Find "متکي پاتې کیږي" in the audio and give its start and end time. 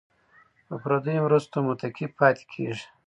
1.67-2.85